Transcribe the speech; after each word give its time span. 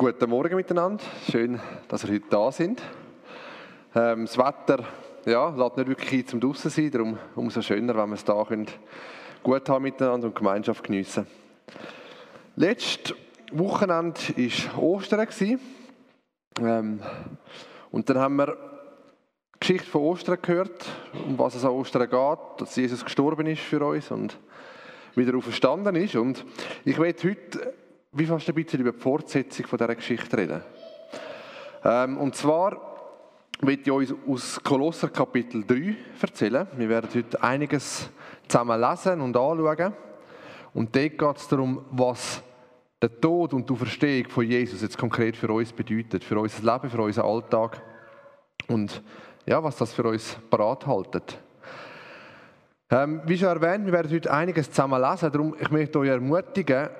Guten 0.00 0.30
Morgen 0.30 0.56
miteinander. 0.56 1.04
Schön, 1.30 1.60
dass 1.88 2.04
ihr 2.04 2.14
heute 2.14 2.24
da 2.30 2.50
sind. 2.50 2.80
Ähm, 3.94 4.24
das 4.24 4.38
Wetter 4.38 4.82
ja, 5.26 5.50
lässt 5.50 5.76
nicht 5.76 5.88
wirklich 5.88 6.12
ein 6.12 6.26
zum 6.26 6.40
draußen 6.40 6.70
sein, 6.70 6.90
darum 6.90 7.18
umso 7.34 7.60
schöner, 7.60 7.94
wenn 7.94 8.08
wir 8.08 8.14
es 8.14 8.24
da 8.24 8.42
können, 8.44 8.66
gut 9.42 9.68
haben 9.68 9.82
miteinander 9.82 10.28
und 10.28 10.34
Gemeinschaft 10.34 10.84
geniessen. 10.84 11.26
Letztes 12.56 13.14
Wochenende 13.52 14.18
war 14.38 14.82
Ostern. 14.82 15.28
Ähm, 16.62 17.00
und 17.90 18.08
dann 18.08 18.16
haben 18.16 18.36
wir 18.36 18.46
die 18.46 19.60
Geschichte 19.60 19.90
von 19.90 20.00
Ostern 20.00 20.38
gehört, 20.40 20.86
um 21.26 21.38
was 21.38 21.56
es 21.56 21.64
an 21.66 21.72
Ostern 21.72 22.08
geht, 22.08 22.38
dass 22.62 22.74
Jesus 22.74 23.04
gestorben 23.04 23.46
ist 23.48 23.60
für 23.60 23.84
uns 23.84 24.10
und 24.10 24.38
wieder 25.14 25.36
auferstanden 25.36 25.94
ist. 25.96 26.16
Und 26.16 26.46
ich 26.86 26.98
werde 26.98 27.22
heute 27.28 27.74
wie 28.12 28.26
fast 28.26 28.48
ein 28.48 28.54
bisschen 28.54 28.80
über 28.80 28.92
die 28.92 28.98
Fortsetzung 28.98 29.66
von 29.66 29.78
dieser 29.78 29.94
Geschichte 29.94 30.36
reden. 30.36 30.62
Ähm, 31.84 32.18
und 32.18 32.34
zwar 32.34 32.76
möchte 33.60 33.82
ich 33.82 33.92
euch 33.92 34.12
aus 34.26 34.60
Kolosser 34.62 35.08
Kapitel 35.08 35.64
3 35.64 35.96
erzählen. 36.20 36.66
Wir 36.76 36.88
werden 36.88 37.08
heute 37.14 37.42
einiges 37.42 38.10
zusammen 38.48 38.80
lesen 38.80 39.20
und 39.20 39.36
anschauen. 39.36 39.94
Und 40.74 40.94
dort 40.94 41.18
geht 41.18 41.36
es 41.36 41.48
darum, 41.48 41.84
was 41.90 42.42
der 43.00 43.20
Tod 43.20 43.54
und 43.54 43.68
die 43.68 43.72
Auferstehung 43.72 44.28
von 44.28 44.44
Jesus 44.44 44.82
jetzt 44.82 44.98
konkret 44.98 45.36
für 45.36 45.50
uns 45.52 45.72
bedeutet, 45.72 46.24
für 46.24 46.38
unser 46.38 46.72
Leben, 46.72 46.90
für 46.90 47.02
unseren 47.02 47.26
Alltag 47.26 47.80
und 48.66 49.02
ja, 49.46 49.62
was 49.62 49.76
das 49.76 49.92
für 49.92 50.04
uns 50.04 50.36
parat 50.50 50.86
haltet. 50.86 51.38
Ähm, 52.90 53.22
wie 53.24 53.38
schon 53.38 53.48
erwähnt, 53.48 53.86
wir 53.86 53.92
werden 53.92 54.12
heute 54.12 54.32
einiges 54.32 54.70
zusammen 54.70 55.00
lesen, 55.00 55.30
darum 55.30 55.54
ich 55.58 55.70
möchte 55.70 56.00
euch 56.00 56.08
ermutigen, 56.08 56.90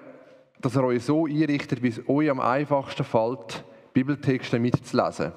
dass 0.60 0.76
ihr 0.76 0.84
euch 0.84 1.04
so 1.04 1.26
einrichtet, 1.26 1.82
wie 1.82 1.88
es 1.88 2.08
euch 2.08 2.30
am 2.30 2.40
einfachsten 2.40 3.04
fällt, 3.04 3.64
Bibeltexte 3.92 4.58
mitzulesen. 4.58 5.32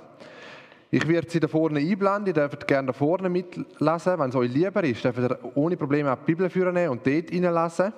Ich 0.92 1.08
werde 1.08 1.30
sie 1.30 1.40
da 1.40 1.48
vorne 1.48 1.80
einblenden, 1.80 2.28
ihr 2.28 2.34
dürft 2.34 2.68
gerne 2.68 2.88
da 2.88 2.94
vorne 2.94 3.30
mitlesen. 3.30 4.20
Wenn 4.20 4.30
es 4.30 4.36
euch 4.36 4.54
lieber 4.54 4.84
ist, 4.84 5.04
dürft 5.04 5.20
ihr 5.20 5.40
ohne 5.56 5.76
Probleme 5.76 6.12
auch 6.14 6.20
die 6.20 6.26
Bibel 6.26 6.50
führen 6.50 6.78
und 6.90 7.08
dort 7.08 7.30
hineinlesen. 7.32 7.94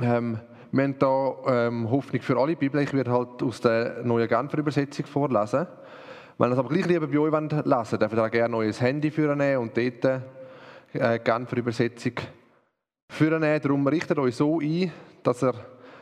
Ähm, 0.00 0.40
wir 0.72 0.84
haben 0.84 0.96
hier 0.98 1.34
ähm, 1.46 1.90
Hoffnung 1.90 2.22
für 2.22 2.36
alle 2.36 2.56
Bibel. 2.56 2.80
Ich 2.80 2.92
werde 2.92 3.12
halt 3.12 3.42
aus 3.42 3.60
der 3.60 4.02
neuen 4.02 4.28
Genfer 4.28 4.58
Übersetzung 4.58 5.06
vorlesen. 5.06 5.66
Wenn 6.38 6.48
ihr 6.48 6.52
es 6.52 6.58
aber 6.58 6.68
gleich 6.68 6.86
lieber 6.86 7.06
bei 7.06 7.18
euch 7.18 7.32
wollt, 7.32 7.66
lesen 7.66 7.98
dürft 7.98 8.14
ihr 8.14 8.24
auch 8.24 8.30
gerne 8.30 8.56
euer 8.56 8.72
Handy 8.72 9.10
führen 9.10 9.56
und 9.58 9.76
dort 9.76 10.22
äh, 10.94 11.18
Genfer 11.18 11.56
Übersetzung 11.56 12.14
führen. 13.08 13.42
Darum 13.42 13.86
richtet 13.86 14.18
euch 14.18 14.36
so 14.36 14.58
ein, 14.60 14.90
dass 15.22 15.42
ihr 15.42 15.54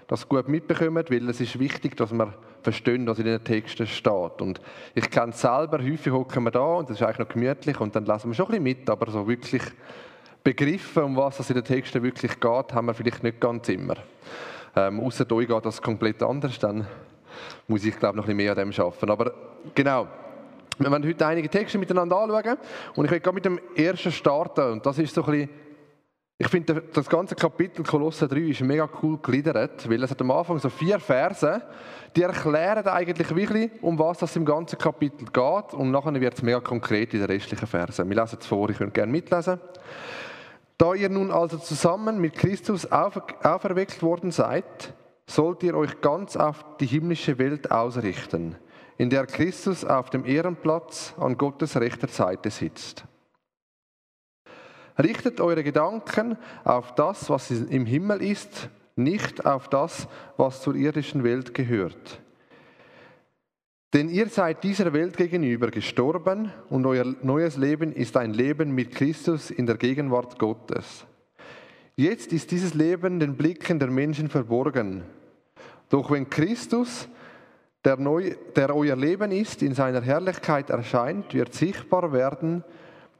das 0.09 0.27
gut 0.27 0.49
mitbekommen, 0.49 1.05
weil 1.09 1.29
es 1.29 1.41
ist 1.41 1.59
wichtig, 1.59 1.97
dass 1.97 2.13
man 2.13 2.33
verstehen, 2.63 3.07
was 3.07 3.19
in 3.19 3.27
den 3.27 3.45
Texten 3.45 3.87
steht. 3.87 4.41
Und 4.41 4.61
ich 4.95 5.09
kenne 5.11 5.33
es 5.33 5.41
selber, 5.41 5.79
häufig 5.79 6.13
hocken 6.13 6.45
wir 6.45 6.51
da 6.51 6.65
und 6.65 6.89
das 6.89 6.97
ist 6.97 7.03
eigentlich 7.03 7.19
noch 7.19 7.29
gemütlich 7.29 7.79
und 7.79 7.95
dann 7.95 8.07
lassen 8.07 8.29
wir 8.31 8.35
schon 8.35 8.47
ein 8.47 8.65
bisschen 8.65 8.65
mit, 8.65 8.91
aber 8.91 9.11
so 9.11 9.29
wirklich 9.29 9.63
Begriffe, 10.43 11.05
um 11.05 11.15
was 11.15 11.39
es 11.41 11.51
in 11.51 11.57
den 11.57 11.65
Texten 11.65 12.03
wirklich 12.03 12.41
geht, 12.41 12.73
haben 12.73 12.87
wir 12.87 12.95
vielleicht 12.95 13.23
nicht 13.23 13.39
ganz 13.39 13.69
immer. 13.69 13.97
Ähm, 14.75 14.99
Außer 15.01 15.31
euch 15.31 15.47
geht 15.47 15.65
das 15.67 15.83
komplett 15.83 16.23
anders, 16.23 16.59
dann 16.59 16.87
muss 17.67 17.85
ich 17.85 17.99
glaube 17.99 18.17
noch 18.17 18.25
ein 18.25 18.37
bisschen 18.37 18.37
mehr 18.39 18.57
an 18.57 18.71
dem 18.71 18.81
arbeiten. 18.81 19.11
Aber 19.11 19.33
genau, 19.75 20.09
wir 20.79 20.91
werden 20.91 21.07
heute 21.07 21.27
einige 21.27 21.51
Texte 21.51 21.77
miteinander 21.77 22.17
anschauen 22.17 22.57
und 22.95 23.05
ich 23.05 23.11
will 23.11 23.33
mit 23.35 23.45
dem 23.45 23.61
ersten 23.77 24.11
starten 24.11 24.73
und 24.73 24.87
das 24.87 24.99
ist 24.99 25.15
so 25.15 25.23
ein 25.25 25.33
bisschen 25.33 25.68
ich 26.41 26.47
finde, 26.47 26.85
das 26.95 27.09
ganze 27.09 27.35
Kapitel 27.35 27.85
Kolosse 27.85 28.29
3 28.29 28.39
ist 28.39 28.61
mega 28.61 28.89
cool 29.03 29.17
gegliedert, 29.17 29.91
weil 29.91 30.01
es 30.05 30.11
hat 30.13 30.21
am 30.21 30.31
Anfang 30.31 30.61
so 30.61 30.69
vier 30.69 31.01
Verse, 31.01 31.61
die 32.15 32.23
erklären 32.23 32.87
eigentlich 32.87 33.35
wirklich, 33.35 33.73
um 33.83 33.99
was 33.99 34.23
es 34.23 34.37
im 34.37 34.45
ganzen 34.45 34.79
Kapitel 34.79 35.25
geht 35.25 35.75
und 35.75 35.91
nachher 35.91 36.15
wird 36.21 36.35
es 36.35 36.43
mega 36.43 36.61
konkret 36.61 37.13
in 37.13 37.21
den 37.21 37.29
restlichen 37.29 37.67
Versen. 37.67 38.09
Wir 38.09 38.21
lesen 38.21 38.39
es 38.41 38.47
vor, 38.47 38.71
ich 38.71 38.79
könnt 38.79 38.95
gerne 38.95 39.11
mitlesen. 39.11 39.59
Da 40.77 40.95
ihr 40.95 41.09
nun 41.09 41.33
also 41.33 41.59
zusammen 41.59 42.21
mit 42.21 42.35
Christus 42.35 42.87
auferweckt 42.87 44.01
worden 44.01 44.31
seid, 44.31 44.95
sollt 45.27 45.65
ihr 45.65 45.77
euch 45.77 46.01
ganz 46.01 46.37
auf 46.37 46.65
die 46.79 46.87
himmlische 46.87 47.37
Welt 47.41 47.73
ausrichten, 47.73 48.55
in 48.97 49.11
der 49.11 49.27
Christus 49.27 49.85
auf 49.85 50.09
dem 50.11 50.25
Ehrenplatz 50.25 51.15
an 51.19 51.37
Gottes 51.37 51.77
rechter 51.81 52.07
Seite 52.07 52.51
sitzt. 52.51 53.05
Richtet 55.01 55.41
eure 55.41 55.63
Gedanken 55.63 56.37
auf 56.65 56.95
das, 56.95 57.31
was 57.31 57.51
im 57.51 57.87
Himmel 57.87 58.23
ist, 58.23 58.69
nicht 58.97 59.47
auf 59.47 59.69
das, 59.69 60.09
was 60.37 60.61
zur 60.61 60.75
irdischen 60.75 61.23
Welt 61.23 61.55
gehört. 61.55 62.21
Denn 63.95 64.11
ihr 64.11 64.29
seid 64.29 64.65
dieser 64.65 64.93
Welt 64.93 65.17
gegenüber 65.17 65.71
gestorben 65.71 66.53
und 66.69 66.85
euer 66.85 67.15
neues 67.23 67.57
Leben 67.57 67.93
ist 67.93 68.17
ein 68.17 68.35
Leben 68.35 68.75
mit 68.75 68.95
Christus 68.95 69.51
in 69.51 69.67
der 69.67 69.77
Gegenwart 69.77 70.39
Gottes. 70.39 71.07
Jetzt 71.97 72.33
ist 72.33 72.51
dieses 72.51 72.75
Leben 72.75 73.19
den 73.19 73.37
Blicken 73.37 73.79
der 73.79 73.89
Menschen 73.89 74.29
verborgen. 74.29 75.05
Doch 75.89 76.11
wenn 76.11 76.29
Christus, 76.29 77.09
der, 77.85 77.97
neu, 77.97 78.35
der 78.55 78.77
euer 78.77 78.95
Leben 78.95 79.33
ist, 79.33 79.63
in 79.63 79.75
seiner 79.75 80.03
Herrlichkeit 80.03 80.69
erscheint, 80.69 81.33
wird 81.33 81.55
sichtbar 81.55 82.13
werden, 82.13 82.63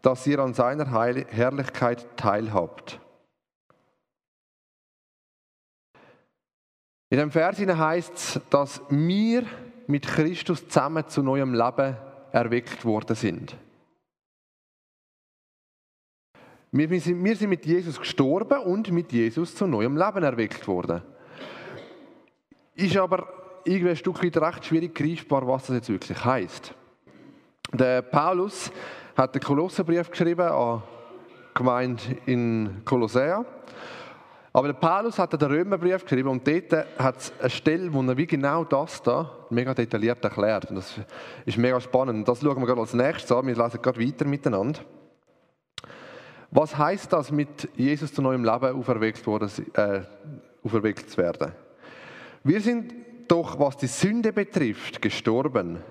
dass 0.03 0.27
ihr 0.27 0.39
an 0.39 0.55
seiner 0.55 0.87
Herrlichkeit 0.87 2.07
teilhabt. 2.17 3.01
In 7.11 7.19
dem 7.19 7.31
Vers 7.31 7.59
heißt 7.59 8.15
es, 8.15 8.41
dass 8.51 8.83
wir 8.91 9.45
mit 9.87 10.07
Christus 10.07 10.69
zusammen 10.69 11.09
zu 11.09 11.23
neuem 11.23 11.55
Leben 11.55 11.97
erweckt 12.33 12.85
worden 12.85 13.17
sind. 13.17 13.57
Wir 16.71 17.01
sind, 17.01 17.25
wir 17.25 17.35
sind 17.35 17.49
mit 17.49 17.65
Jesus 17.65 17.99
gestorben 17.99 18.59
und 18.61 18.91
mit 18.93 19.11
Jesus 19.11 19.55
zu 19.55 19.67
neuem 19.67 19.97
Leben 19.97 20.23
erweckt 20.23 20.69
worden. 20.69 21.03
Ist 22.75 22.97
aber 22.99 23.27
irgendwie 23.65 23.91
ein 23.91 23.97
Stück 23.97 24.23
weit 24.23 24.37
recht 24.37 24.67
schwierig 24.67 24.95
greifbar, 24.95 25.47
was 25.49 25.67
das 25.67 25.77
jetzt 25.77 25.89
wirklich 25.89 26.23
heißt. 26.23 26.75
Der 27.73 28.03
Paulus 28.03 28.71
hat 29.19 29.35
den 29.35 29.43
Kolosserbrief 29.43 30.11
geschrieben 30.11 30.49
an 30.49 30.83
die 31.51 31.59
Gemeinde 31.59 32.03
in 32.27 32.83
Kolossea. 32.85 33.45
Aber 34.53 34.69
der 34.69 34.75
Paulus 34.75 35.19
hat 35.19 35.33
den 35.33 35.43
Römerbrief 35.43 36.05
geschrieben 36.05 36.29
und 36.29 36.47
dort 36.47 36.73
hat 36.99 37.17
es 37.17 37.33
eine 37.41 37.51
Stelle, 37.51 37.93
wo 37.93 38.01
er 38.03 38.17
wie 38.17 38.27
genau 38.27 38.65
das 38.65 39.03
da 39.03 39.31
mega 39.51 39.75
detailliert 39.75 40.23
erklärt. 40.23 40.71
Und 40.71 40.77
das 40.77 40.95
ist 41.45 41.59
mega 41.59 41.81
spannend. 41.81 42.29
Das 42.29 42.41
schauen 42.41 42.61
wir 42.61 42.67
gerade 42.67 42.81
als 42.81 42.95
nächstes 42.95 43.33
an. 43.33 43.47
Wir 43.47 43.57
lesen 43.57 43.83
gerade 43.83 44.01
weiter 44.01 44.25
miteinander. 44.25 44.81
Was 46.51 46.79
heißt 46.79 47.13
das, 47.13 47.31
mit 47.31 47.69
Jesus 47.77 48.15
zu 48.15 48.23
neuem 48.23 48.45
Leben 48.45 48.75
auferweckt, 48.75 49.27
worden, 49.27 49.51
äh, 49.75 50.01
auferweckt 50.65 51.11
zu 51.11 51.19
werden? 51.19 51.53
Wir 52.45 52.61
sind 52.61 52.95
doch, 53.27 53.59
was 53.59 53.77
die 53.77 53.89
Sünde 53.89 54.33
betrifft, 54.33 55.03
gestorben. 55.03 55.83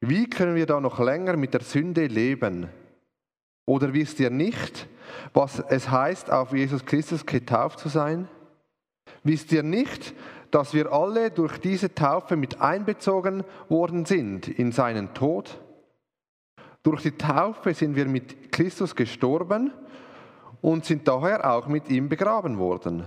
Wie 0.00 0.28
können 0.28 0.54
wir 0.54 0.66
da 0.66 0.80
noch 0.80 0.98
länger 0.98 1.36
mit 1.36 1.52
der 1.52 1.60
Sünde 1.60 2.06
leben? 2.06 2.68
Oder 3.66 3.92
wisst 3.92 4.18
ihr 4.18 4.30
nicht, 4.30 4.88
was 5.34 5.60
es 5.68 5.90
heißt, 5.90 6.30
auf 6.30 6.52
Jesus 6.52 6.84
Christus 6.86 7.26
getauft 7.26 7.78
zu 7.78 7.88
sein? 7.88 8.28
Wisst 9.22 9.52
ihr 9.52 9.62
nicht, 9.62 10.14
dass 10.50 10.74
wir 10.74 10.92
alle 10.92 11.30
durch 11.30 11.58
diese 11.58 11.94
Taufe 11.94 12.36
mit 12.36 12.60
einbezogen 12.60 13.44
worden 13.68 14.06
sind 14.06 14.48
in 14.48 14.72
seinen 14.72 15.12
Tod? 15.14 15.60
Durch 16.82 17.02
die 17.02 17.12
Taufe 17.12 17.74
sind 17.74 17.94
wir 17.94 18.06
mit 18.06 18.50
Christus 18.52 18.96
gestorben 18.96 19.72
und 20.62 20.86
sind 20.86 21.06
daher 21.06 21.52
auch 21.52 21.66
mit 21.66 21.90
ihm 21.90 22.08
begraben 22.08 22.58
worden. 22.58 23.04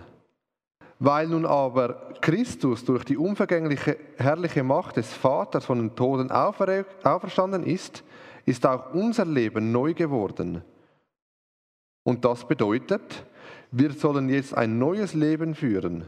Weil 0.99 1.27
nun 1.27 1.45
aber 1.45 2.13
Christus 2.21 2.85
durch 2.85 3.03
die 3.03 3.17
unvergängliche 3.17 3.97
herrliche 4.17 4.63
Macht 4.63 4.97
des 4.97 5.11
Vaters 5.13 5.65
von 5.65 5.79
den 5.79 5.95
Toten 5.95 6.31
auferstanden 6.31 7.63
ist, 7.63 8.03
ist 8.45 8.65
auch 8.65 8.93
unser 8.93 9.25
Leben 9.25 9.71
neu 9.71 9.93
geworden. 9.93 10.63
Und 12.03 12.25
das 12.25 12.47
bedeutet, 12.47 13.25
wir 13.71 13.91
sollen 13.91 14.29
jetzt 14.29 14.53
ein 14.53 14.77
neues 14.77 15.13
Leben 15.13 15.55
führen. 15.55 16.05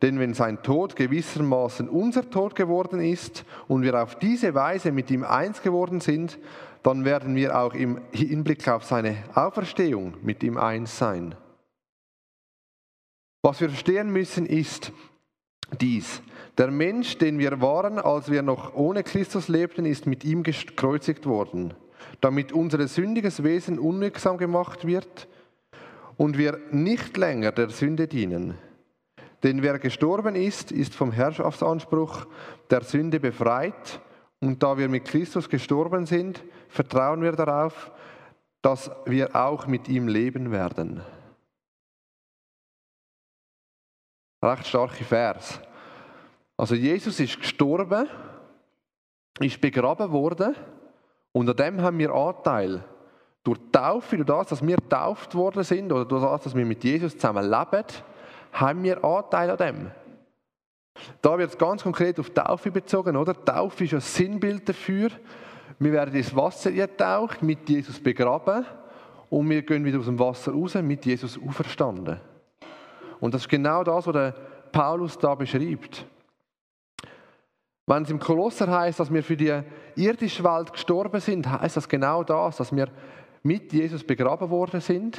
Denn 0.00 0.20
wenn 0.20 0.32
sein 0.32 0.62
Tod 0.62 0.94
gewissermaßen 0.94 1.88
unser 1.88 2.30
Tod 2.30 2.54
geworden 2.54 3.00
ist 3.00 3.44
und 3.66 3.82
wir 3.82 4.00
auf 4.00 4.14
diese 4.16 4.54
Weise 4.54 4.92
mit 4.92 5.10
ihm 5.10 5.24
eins 5.24 5.60
geworden 5.60 6.00
sind, 6.00 6.38
dann 6.84 7.04
werden 7.04 7.34
wir 7.34 7.58
auch 7.58 7.74
im 7.74 8.00
Hinblick 8.12 8.68
auf 8.68 8.84
seine 8.84 9.16
Auferstehung 9.34 10.14
mit 10.22 10.44
ihm 10.44 10.56
eins 10.56 10.96
sein. 10.96 11.34
Was 13.42 13.60
wir 13.60 13.68
verstehen 13.68 14.10
müssen, 14.10 14.46
ist 14.46 14.92
dies. 15.80 16.22
Der 16.56 16.70
Mensch, 16.70 17.18
den 17.18 17.38
wir 17.38 17.60
waren, 17.60 17.98
als 17.98 18.30
wir 18.30 18.42
noch 18.42 18.74
ohne 18.74 19.04
Christus 19.04 19.48
lebten, 19.48 19.86
ist 19.86 20.06
mit 20.06 20.24
ihm 20.24 20.42
gekreuzigt 20.42 21.26
worden, 21.26 21.74
damit 22.20 22.52
unser 22.52 22.86
sündiges 22.88 23.44
Wesen 23.44 23.78
unwirksam 23.78 24.38
gemacht 24.38 24.86
wird 24.86 25.28
und 26.16 26.36
wir 26.36 26.58
nicht 26.72 27.16
länger 27.16 27.52
der 27.52 27.70
Sünde 27.70 28.08
dienen. 28.08 28.54
Denn 29.44 29.62
wer 29.62 29.78
gestorben 29.78 30.34
ist, 30.34 30.72
ist 30.72 30.94
vom 30.94 31.12
Herrschaftsanspruch 31.12 32.26
der 32.70 32.82
Sünde 32.82 33.20
befreit. 33.20 34.00
Und 34.40 34.62
da 34.62 34.76
wir 34.78 34.88
mit 34.88 35.04
Christus 35.04 35.48
gestorben 35.48 36.06
sind, 36.06 36.42
vertrauen 36.68 37.22
wir 37.22 37.32
darauf, 37.32 37.92
dass 38.62 38.90
wir 39.06 39.36
auch 39.36 39.68
mit 39.68 39.88
ihm 39.88 40.08
leben 40.08 40.50
werden. 40.50 41.02
Recht 44.42 44.66
starke 44.66 45.04
Vers. 45.04 45.60
Also 46.56 46.74
Jesus 46.74 47.18
ist 47.18 47.40
gestorben, 47.40 48.08
ist 49.40 49.60
begraben 49.60 50.10
worden 50.12 50.54
und 51.32 51.48
an 51.48 51.56
dem 51.56 51.82
haben 51.82 51.98
wir 51.98 52.12
Anteil. 52.12 52.84
Durch 53.42 53.58
Taufe, 53.72 54.16
durch 54.16 54.26
das, 54.26 54.48
dass 54.48 54.66
wir 54.66 54.76
getauft 54.76 55.34
worden 55.34 55.64
sind 55.64 55.90
oder 55.92 56.04
durch 56.04 56.22
das, 56.22 56.42
dass 56.42 56.54
wir 56.54 56.66
mit 56.66 56.84
Jesus 56.84 57.14
zusammen 57.14 57.44
leben, 57.44 57.84
haben 58.52 58.82
wir 58.82 59.04
Anteil 59.04 59.50
an 59.50 59.56
dem. 59.56 59.90
Da 61.22 61.38
wird 61.38 61.50
es 61.50 61.58
ganz 61.58 61.82
konkret 61.82 62.18
auf 62.18 62.30
Taufe 62.30 62.70
bezogen, 62.70 63.16
oder? 63.16 63.32
Taufe 63.44 63.84
ist 63.84 63.94
ein 63.94 64.00
Sinnbild 64.00 64.68
dafür. 64.68 65.10
Wir 65.78 65.92
werden 65.92 66.14
ins 66.14 66.34
Wasser 66.34 66.72
getaucht, 66.72 67.42
mit 67.42 67.68
Jesus 67.68 68.00
begraben 68.00 68.64
und 69.30 69.48
wir 69.48 69.62
gehen 69.62 69.84
wieder 69.84 69.98
aus 69.98 70.06
dem 70.06 70.18
Wasser 70.18 70.52
raus, 70.52 70.74
mit 70.74 71.06
Jesus 71.06 71.38
auferstanden. 71.40 72.20
Und 73.20 73.34
das 73.34 73.42
ist 73.42 73.48
genau 73.48 73.82
das, 73.82 74.06
was 74.06 74.12
der 74.12 74.34
Paulus 74.72 75.18
da 75.18 75.34
beschreibt. 75.34 76.06
Wenn 77.86 78.02
es 78.02 78.10
im 78.10 78.18
Kolosser 78.18 78.70
heißt, 78.70 79.00
dass 79.00 79.12
wir 79.12 79.22
für 79.22 79.36
die 79.36 79.62
irdische 79.96 80.44
Welt 80.44 80.72
gestorben 80.72 81.20
sind, 81.20 81.50
heißt 81.50 81.76
das 81.76 81.88
genau 81.88 82.22
das, 82.22 82.58
dass 82.58 82.74
wir 82.74 82.88
mit 83.42 83.72
Jesus 83.72 84.04
begraben 84.04 84.50
worden 84.50 84.80
sind. 84.80 85.18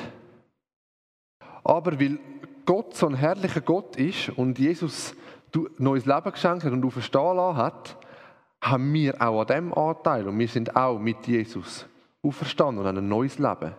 Aber 1.64 2.00
weil 2.00 2.20
Gott 2.66 2.96
so 2.96 3.08
ein 3.08 3.16
herrlicher 3.16 3.62
Gott 3.62 3.96
ist 3.96 4.30
und 4.30 4.60
Jesus 4.60 5.16
neues 5.80 6.06
Leben 6.06 6.32
geschenkt 6.32 6.64
hat 6.64 6.72
und 6.72 6.86
auferstehen 6.86 7.38
lassen 7.38 7.58
hat, 7.58 7.98
haben 8.62 8.94
wir 8.94 9.20
auch 9.20 9.42
an 9.42 9.48
dem 9.48 9.74
Anteil 9.74 10.28
und 10.28 10.38
wir 10.38 10.48
sind 10.48 10.76
auch 10.76 11.00
mit 11.00 11.26
Jesus 11.26 11.88
auferstanden 12.22 12.82
und 12.82 12.88
haben 12.88 12.98
ein 12.98 13.08
neues 13.08 13.40
Leben. 13.40 13.74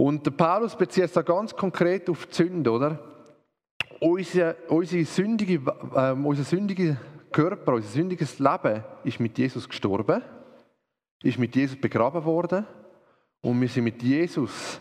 Und 0.00 0.24
der 0.24 0.30
Paulus 0.30 0.74
bezieht 0.74 1.04
es 1.04 1.12
da 1.12 1.20
ganz 1.20 1.54
konkret 1.54 2.08
auf 2.08 2.24
die 2.24 2.34
Sünde, 2.34 2.70
oder? 2.70 2.98
Unser, 4.00 4.54
unsere 4.68 5.04
sündige, 5.04 5.60
äh, 5.94 6.12
unser 6.12 6.42
sündiger 6.42 6.96
Körper, 7.30 7.74
unser 7.74 7.90
sündiges 7.90 8.38
Leben 8.38 8.82
ist 9.04 9.20
mit 9.20 9.36
Jesus 9.36 9.68
gestorben, 9.68 10.22
ist 11.22 11.38
mit 11.38 11.54
Jesus 11.54 11.78
begraben 11.78 12.24
worden 12.24 12.64
und 13.42 13.60
wir 13.60 13.68
sind 13.68 13.84
mit 13.84 14.02
Jesus 14.02 14.80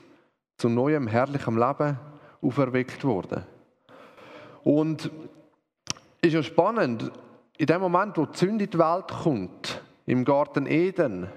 zu 0.56 0.70
neuem, 0.70 1.06
herrlichem 1.08 1.58
Leben 1.58 2.00
auferweckt 2.42 3.04
worden. 3.04 3.44
Und 4.64 5.12
ist 6.22 6.34
ja 6.34 6.44
spannend, 6.44 7.12
in 7.58 7.66
dem 7.66 7.82
Moment, 7.82 8.18
wo 8.18 8.26
die 8.26 8.38
Sünde 8.38 8.64
in 8.64 8.72
die 8.72 8.80
Welt 8.80 9.10
kommt, 9.10 9.84
im 10.06 10.24
Garten 10.24 10.66
Eden, 10.66 11.28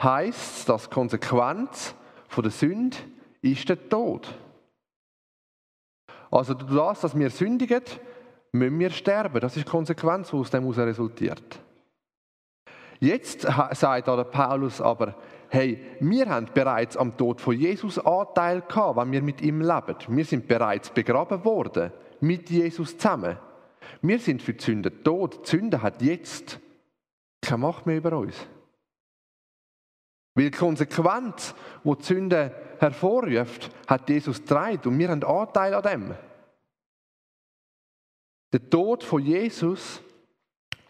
heißt 0.00 0.66
die 0.66 0.88
Konsequenz 0.88 1.94
von 2.32 2.42
der 2.42 2.50
Sünde 2.50 2.96
ist 3.42 3.68
der 3.68 3.88
Tod. 3.88 4.32
Also 6.30 6.54
durch 6.54 6.72
das, 6.72 7.00
dass 7.02 7.18
wir 7.18 7.28
sündigen, 7.30 7.82
müssen 8.52 8.78
wir 8.78 8.90
sterben. 8.90 9.40
Das 9.40 9.56
ist 9.56 9.66
die 9.66 9.70
Konsequenz, 9.70 10.30
die 10.30 10.36
aus 10.36 10.50
dem 10.50 10.68
resultiert. 10.68 11.60
Jetzt 13.00 13.42
sagt 13.72 14.06
der 14.06 14.24
Paulus 14.24 14.80
aber, 14.80 15.16
hey, 15.48 15.84
wir 16.00 16.28
haben 16.30 16.48
bereits 16.54 16.96
am 16.96 17.16
Tod 17.16 17.40
von 17.40 17.58
Jesus 17.58 17.98
Anteil 17.98 18.62
gehabt, 18.62 18.96
wenn 18.96 19.12
wir 19.12 19.22
mit 19.22 19.42
ihm 19.42 19.60
leben. 19.60 19.96
Wir 20.08 20.24
sind 20.24 20.48
bereits 20.48 20.88
begraben 20.88 21.44
worden, 21.44 21.92
mit 22.20 22.48
Jesus 22.48 22.96
zusammen. 22.96 23.36
Wir 24.00 24.18
sind 24.18 24.40
für 24.40 24.54
die 24.54 24.64
Sünde 24.64 25.02
tot. 25.02 25.44
Die 25.44 25.50
Sünde 25.50 25.82
hat 25.82 26.00
jetzt 26.00 26.60
keine 27.42 27.58
Macht 27.58 27.86
mehr 27.86 27.98
über 27.98 28.16
uns. 28.16 28.36
Weil 30.34 30.50
die 30.50 30.58
Konsequenz, 30.58 31.54
die 31.84 31.94
die 31.96 32.02
Sünde 32.02 32.54
hervorruft, 32.78 33.70
hat 33.86 34.08
Jesus 34.08 34.40
getragen 34.40 34.88
und 34.88 34.98
wir 34.98 35.08
haben 35.08 35.22
Anteil 35.24 35.74
an 35.74 35.82
dem. 35.82 36.14
Der 38.52 38.68
Tod 38.68 39.02
von 39.02 39.22
Jesus 39.22 40.00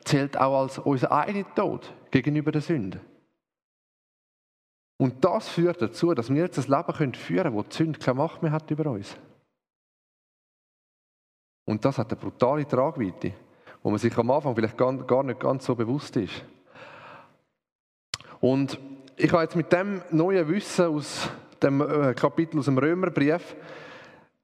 zählt 0.04 0.36
auch 0.36 0.62
als 0.62 0.78
unser 0.78 1.12
eigener 1.12 1.54
Tod 1.54 1.92
gegenüber 2.10 2.52
der 2.52 2.60
Sünde. 2.60 3.00
Und 4.96 5.24
das 5.24 5.48
führt 5.48 5.82
dazu, 5.82 6.14
dass 6.14 6.30
wir 6.30 6.42
jetzt 6.42 6.58
ein 6.58 6.70
Leben 6.70 7.14
führen 7.14 7.42
können, 7.42 7.54
wo 7.54 7.62
die 7.62 7.74
Sünde 7.74 7.98
keine 7.98 8.18
Macht 8.18 8.42
mehr 8.42 8.52
hat 8.52 8.70
über 8.70 8.90
uns. 8.90 9.16
Und 11.64 11.84
das 11.84 11.98
hat 11.98 12.12
eine 12.12 12.20
brutale 12.20 12.66
Tragweite, 12.66 13.34
wo 13.82 13.90
man 13.90 13.98
sich 13.98 14.16
am 14.16 14.30
Anfang 14.30 14.54
vielleicht 14.54 14.76
gar 14.76 15.22
nicht 15.22 15.40
ganz 15.40 15.64
so 15.64 15.74
bewusst 15.74 16.16
ist. 16.16 16.44
Und 18.40 18.78
ich 19.16 19.32
habe 19.32 19.42
jetzt 19.42 19.56
mit 19.56 19.72
dem 19.72 20.02
neuen 20.10 20.48
Wissen 20.48 20.86
aus 20.86 21.28
dem 21.62 21.80
äh, 21.80 22.14
Kapitel 22.14 22.58
aus 22.58 22.64
dem 22.64 22.78
Römerbrief 22.78 23.56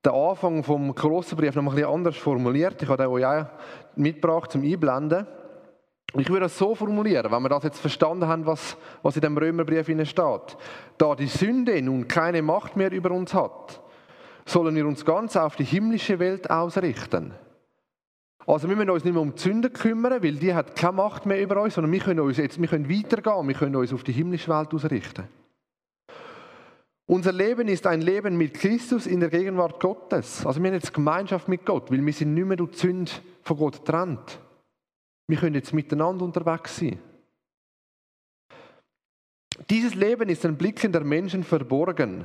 den 0.04 0.12
Anfang 0.12 0.62
vom 0.62 0.94
Kolosserbrief 0.94 1.54
noch 1.56 1.64
ein 1.64 1.74
bisschen 1.74 1.90
anders 1.90 2.16
formuliert. 2.16 2.80
Ich 2.80 2.88
habe 2.88 3.02
den 3.02 3.10
euch 3.10 3.26
auch 3.26 3.46
mitgebracht 3.96 4.52
zum 4.52 4.62
Einblenden. 4.62 5.26
Ich 6.14 6.28
würde 6.28 6.42
das 6.42 6.56
so 6.56 6.74
formulieren, 6.74 7.30
wenn 7.30 7.42
wir 7.42 7.48
das 7.48 7.64
jetzt 7.64 7.80
verstanden 7.80 8.26
haben, 8.26 8.46
was, 8.46 8.76
was 9.02 9.16
in 9.16 9.22
dem 9.22 9.36
Römerbrief 9.36 9.86
steht. 10.08 10.56
Da 10.96 11.14
die 11.14 11.26
Sünde 11.26 11.82
nun 11.82 12.08
keine 12.08 12.40
Macht 12.40 12.76
mehr 12.76 12.92
über 12.92 13.10
uns 13.10 13.34
hat, 13.34 13.80
sollen 14.46 14.74
wir 14.74 14.86
uns 14.86 15.04
ganz 15.04 15.36
auf 15.36 15.56
die 15.56 15.64
himmlische 15.64 16.18
Welt 16.18 16.50
ausrichten. 16.50 17.34
Also 18.48 18.66
wir 18.66 18.76
müssen 18.76 18.88
uns 18.88 19.04
nicht 19.04 19.12
mehr 19.12 19.20
um 19.20 19.34
die 19.34 19.42
Sünde 19.42 19.68
kümmern, 19.68 20.22
weil 20.22 20.36
die 20.36 20.54
hat 20.54 20.74
keine 20.74 20.94
Macht 20.94 21.26
mehr 21.26 21.38
über 21.42 21.60
uns, 21.60 21.74
sondern 21.74 21.92
wir 21.92 22.00
können, 22.00 22.20
uns 22.20 22.38
jetzt, 22.38 22.58
wir 22.58 22.66
können 22.66 22.88
weitergehen, 22.88 23.46
wir 23.46 23.54
können 23.54 23.76
uns 23.76 23.92
auf 23.92 24.02
die 24.04 24.12
himmlische 24.12 24.48
Welt 24.48 24.72
ausrichten. 24.72 25.28
Unser 27.04 27.32
Leben 27.32 27.68
ist 27.68 27.86
ein 27.86 28.00
Leben 28.00 28.38
mit 28.38 28.54
Christus 28.54 29.06
in 29.06 29.20
der 29.20 29.28
Gegenwart 29.28 29.78
Gottes. 29.80 30.46
Also 30.46 30.62
wir 30.62 30.68
haben 30.70 30.76
jetzt 30.76 30.94
Gemeinschaft 30.94 31.46
mit 31.48 31.66
Gott, 31.66 31.90
weil 31.90 32.04
wir 32.04 32.12
sind 32.14 32.32
nicht 32.32 32.46
mehr 32.46 32.56
durch 32.56 32.70
die 32.70 32.78
Sünde 32.78 33.12
von 33.42 33.58
Gott 33.58 33.84
getrennt. 33.84 34.40
Wir 35.26 35.36
können 35.36 35.54
jetzt 35.54 35.74
miteinander 35.74 36.24
unterwegs 36.24 36.78
sein. 36.78 36.98
Dieses 39.68 39.94
Leben 39.94 40.30
ist 40.30 40.44
den 40.44 40.56
Blicken 40.56 40.90
der 40.90 41.04
Menschen 41.04 41.44
verborgen. 41.44 42.24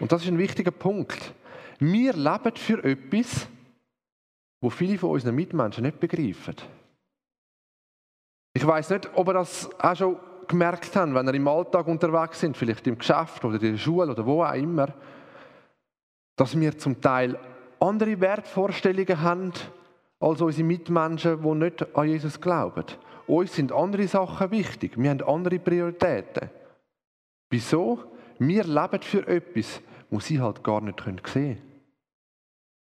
Und 0.00 0.12
das 0.12 0.22
ist 0.22 0.28
ein 0.28 0.38
wichtiger 0.38 0.70
Punkt. 0.70 1.34
Wir 1.78 2.14
leben 2.14 2.56
für 2.56 2.82
etwas, 2.82 3.48
wo 4.66 4.70
viele 4.70 4.98
von 4.98 5.10
unseren 5.10 5.36
Mitmenschen 5.36 5.84
nicht 5.84 6.00
begreifen. 6.00 6.56
Ich 8.52 8.66
weiß 8.66 8.90
nicht, 8.90 9.08
ob 9.14 9.28
ihr 9.28 9.34
das 9.34 9.70
auch 9.78 9.94
schon 9.94 10.16
gemerkt 10.48 10.96
habt, 10.96 11.14
wenn 11.14 11.28
ihr 11.28 11.34
im 11.34 11.46
Alltag 11.46 11.86
unterwegs 11.86 12.40
sind, 12.40 12.56
vielleicht 12.56 12.84
im 12.88 12.98
Geschäft 12.98 13.44
oder 13.44 13.62
in 13.62 13.74
der 13.74 13.78
Schule 13.78 14.10
oder 14.10 14.26
wo 14.26 14.42
auch 14.42 14.54
immer, 14.54 14.88
dass 16.34 16.58
wir 16.58 16.76
zum 16.76 17.00
Teil 17.00 17.38
andere 17.78 18.20
Wertvorstellungen 18.20 19.20
haben 19.20 19.52
als 20.18 20.40
unsere 20.40 20.66
Mitmenschen, 20.66 21.40
die 21.40 21.54
nicht 21.54 21.96
an 21.96 22.08
Jesus 22.08 22.40
glauben. 22.40 22.86
Uns 23.28 23.54
sind 23.54 23.70
andere 23.70 24.08
Sachen 24.08 24.50
wichtig. 24.50 24.98
Wir 25.00 25.10
haben 25.10 25.22
andere 25.22 25.60
Prioritäten. 25.60 26.50
Wieso? 27.50 28.00
Wir 28.40 28.64
leben 28.64 29.02
für 29.02 29.28
etwas, 29.28 29.80
was 30.10 30.26
sie 30.26 30.40
halt 30.40 30.64
gar 30.64 30.80
nicht 30.80 31.00
sehen 31.04 31.22
können. 31.22 31.75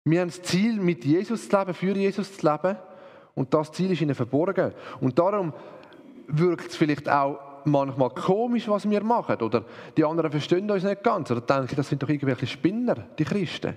Wir 0.04 0.20
haben 0.20 0.28
das 0.28 0.42
Ziel, 0.42 0.78
mit 0.78 1.04
Jesus 1.04 1.48
zu 1.48 1.56
leben, 1.56 1.72
für 1.72 1.96
Jesus 1.96 2.36
zu 2.36 2.46
leben. 2.46 2.76
Und 3.34 3.54
das 3.54 3.72
Ziel 3.72 3.90
ist 3.90 4.02
ihnen 4.02 4.14
verborgen. 4.14 4.72
Und 5.00 5.18
darum 5.18 5.52
wirkt 6.28 6.68
es 6.68 6.76
vielleicht 6.76 7.08
auch 7.08 7.38
manchmal 7.64 8.10
komisch, 8.10 8.68
was 8.68 8.88
wir 8.88 9.02
machen. 9.02 9.40
Oder 9.40 9.64
die 9.96 10.04
anderen 10.04 10.30
verstehen 10.30 10.70
uns 10.70 10.84
nicht 10.84 11.02
ganz. 11.02 11.30
Oder 11.30 11.40
denken, 11.40 11.74
das 11.76 11.88
sind 11.88 12.02
doch 12.02 12.08
irgendwelche 12.08 12.46
Spinner, 12.46 12.96
die 13.18 13.24
Christen. 13.24 13.76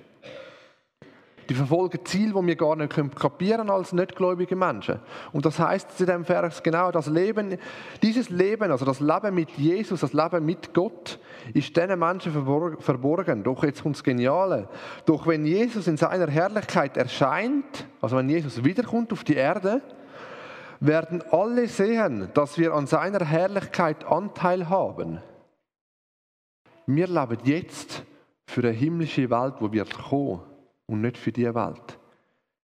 Die 1.48 1.54
verfolgen 1.54 2.04
Ziele, 2.04 2.34
die 2.34 2.46
wir 2.46 2.56
gar 2.56 2.76
nicht 2.76 2.94
kapieren 3.16 3.58
können 3.66 3.70
als 3.70 3.92
nichtgläubige 3.92 4.54
Menschen. 4.54 5.00
Und 5.32 5.46
das 5.46 5.58
heißt 5.58 5.98
in 6.00 6.06
dem 6.06 6.24
Vers 6.24 6.62
genau, 6.62 6.90
das 6.90 7.06
Leben, 7.06 7.56
dieses 8.02 8.28
Leben, 8.28 8.70
also 8.70 8.84
das 8.84 9.00
Leben 9.00 9.34
mit 9.34 9.50
Jesus, 9.52 10.00
das 10.00 10.12
Leben 10.12 10.44
mit 10.44 10.74
Gott, 10.74 11.18
ist 11.54 11.74
diesen 11.74 11.98
Menschen 11.98 12.32
verborgen. 12.32 13.42
Doch 13.42 13.64
jetzt 13.64 13.82
kommt 13.82 13.96
das 13.96 14.04
Geniale. 14.04 14.68
Doch 15.06 15.26
wenn 15.26 15.46
Jesus 15.46 15.86
in 15.86 15.96
seiner 15.96 16.28
Herrlichkeit 16.28 16.96
erscheint, 16.98 17.86
also 18.02 18.16
wenn 18.16 18.28
Jesus 18.28 18.62
wiederkommt 18.62 19.12
auf 19.12 19.24
die 19.24 19.34
Erde, 19.34 19.80
werden 20.80 21.22
alle 21.30 21.66
sehen, 21.66 22.28
dass 22.34 22.58
wir 22.58 22.74
an 22.74 22.86
seiner 22.86 23.24
Herrlichkeit 23.24 24.04
Anteil 24.04 24.68
haben. 24.68 25.20
Wir 26.86 27.06
leben 27.06 27.38
jetzt 27.44 28.04
für 28.46 28.62
eine 28.62 28.70
himmlische 28.70 29.28
Welt, 29.30 29.54
wo 29.60 29.72
wir 29.72 29.84
kommen 29.84 30.40
und 30.88 31.02
nicht 31.02 31.16
für 31.16 31.30
diese 31.30 31.54
Welt. 31.54 31.98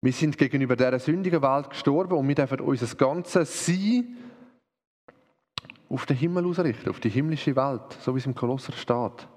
Wir 0.02 0.14
sind 0.14 0.38
gegenüber 0.38 0.76
dieser 0.76 1.00
sündigen 1.00 1.42
Welt 1.42 1.70
gestorben 1.70 2.18
und 2.18 2.28
wir 2.28 2.36
dürfen 2.36 2.62
unser 2.62 2.96
ganzes 2.96 3.66
Sein 3.66 4.18
auf 5.90 6.06
den 6.06 6.18
Himmel 6.18 6.46
ausrichten, 6.46 6.90
auf 6.90 7.00
die 7.00 7.10
himmlische 7.10 7.56
Welt, 7.56 7.98
so 8.00 8.14
wie 8.14 8.20
es 8.20 8.26
im 8.26 8.36
Kolosser 8.36 8.74
steht. 8.74 9.28